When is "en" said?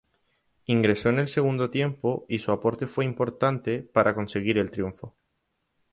1.09-1.19